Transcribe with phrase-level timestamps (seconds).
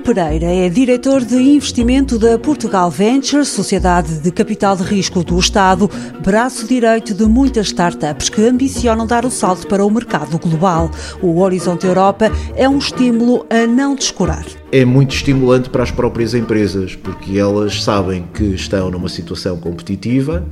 [0.00, 5.90] Pereira é diretor de investimento da Portugal Ventures, sociedade de capital de risco do Estado,
[6.24, 10.90] braço direito de muitas startups que ambicionam dar o salto para o mercado global.
[11.22, 14.59] O Horizonte Europa é um estímulo a não descurar.
[14.72, 20.46] É muito estimulante para as próprias empresas, porque elas sabem que estão numa situação competitiva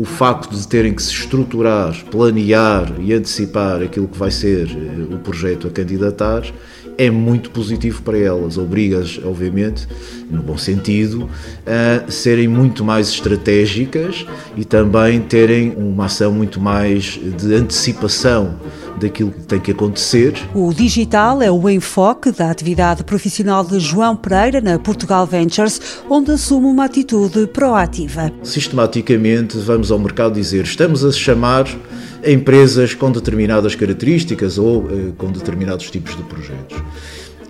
[0.00, 5.14] o facto de terem que se estruturar, planear e antecipar aquilo que vai ser eh,
[5.14, 6.42] o projeto a candidatar
[6.96, 8.56] é muito positivo para elas.
[8.56, 9.86] Obriga-as, obviamente,
[10.30, 11.28] no bom sentido,
[11.66, 18.56] a serem muito mais estratégicas e também terem uma ação muito mais de antecipação
[19.00, 20.34] daquilo que tem que acontecer.
[20.54, 26.32] O digital é o enfoque da atividade profissional de João Pereira na Portugal Ventures, onde
[26.32, 28.30] assume uma atitude proativa.
[28.42, 31.66] Sistematicamente vamos ao mercado dizer: estamos a chamar
[32.24, 36.76] empresas com determinadas características ou eh, com determinados tipos de projetos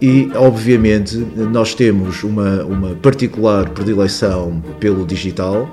[0.00, 5.68] e, obviamente, nós temos uma, uma particular predileção pelo digital.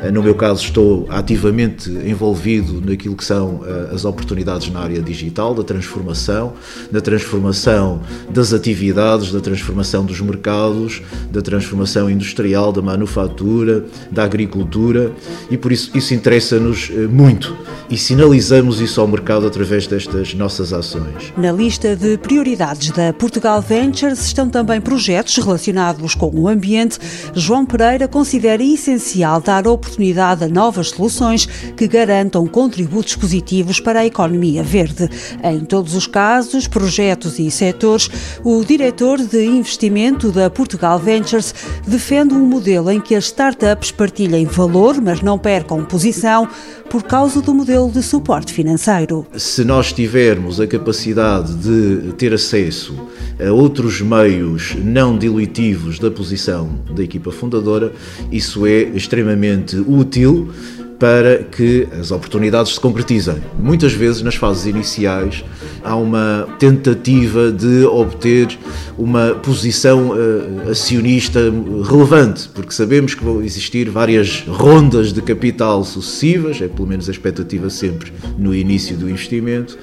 [0.00, 5.00] Eh, no meu caso, estou ativamente envolvido naquilo que são eh, as oportunidades na área
[5.00, 6.52] digital, da transformação,
[6.90, 15.12] da transformação das atividades, da transformação dos mercados, da transformação industrial, da manufatura, da agricultura
[15.50, 17.56] e por isso isso interessa-nos eh, muito
[17.90, 21.32] e sinalizamos isso ao mercado através destas nossas ações.
[21.36, 26.98] Na lista de prioridades da Portugal Ventures estão também projetos relacionados com o ambiente.
[27.34, 34.06] João Pereira considera essencial dar oportunidade a novas soluções que garantam contributos positivos para a
[34.06, 35.08] economia verde.
[35.42, 38.10] Em todos os casos, projetos e setores,
[38.44, 41.54] o diretor de investimento da Portugal Ventures
[41.88, 46.46] defende um modelo em que as startups partilhem valor, mas não percam posição
[46.90, 49.26] por causa do modelo de suporte financeiro.
[49.34, 52.94] Se nós tivermos a capacidade de ter acesso
[53.40, 57.92] a outros meios não dilutivos da posição da equipa fundadora,
[58.30, 60.50] isso é extremamente útil
[60.98, 63.36] para que as oportunidades se concretizem.
[63.58, 65.44] Muitas vezes, nas fases iniciais,
[65.82, 68.56] há uma tentativa de obter
[68.98, 71.40] uma posição uh, acionista
[71.88, 77.12] relevante, porque sabemos que vão existir várias rondas de capital sucessivas, é pelo menos a
[77.12, 79.76] expectativa sempre no início do investimento,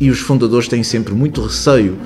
[0.00, 1.98] e os fundadores têm sempre muito receio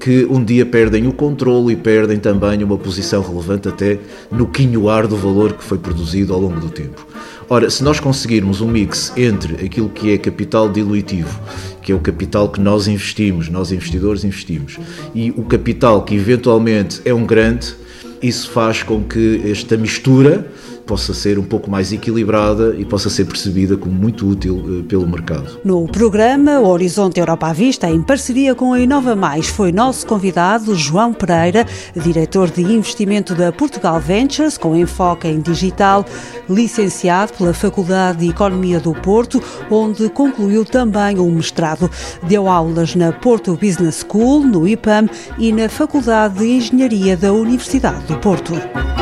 [0.00, 3.98] que um dia perdem o controle e perdem também uma posição relevante até
[4.30, 7.06] no quinhoar do valor que foi produzido ao longo do tempo.
[7.48, 11.40] Ora, se nós conseguirmos um mix entre aquilo que é capital diluitivo,
[11.80, 14.78] que é o capital que nós investimos, nós investidores investimos,
[15.14, 17.74] e o capital que eventualmente é um grande,
[18.22, 20.46] isso faz com que esta mistura
[20.86, 25.06] possa ser um pouco mais equilibrada e possa ser percebida como muito útil eh, pelo
[25.06, 25.58] mercado.
[25.64, 30.76] No programa Horizonte Europa à Vista, em parceria com a Inova Mais, foi nosso convidado
[30.76, 36.06] João Pereira, diretor de investimento da Portugal Ventures, com enfoque em digital,
[36.48, 41.90] licenciado pela Faculdade de Economia do Porto, onde concluiu também um mestrado.
[42.22, 48.05] Deu aulas na Porto Business School, no IPAM e na Faculdade de Engenharia da Universidade
[48.06, 48.95] do Porto.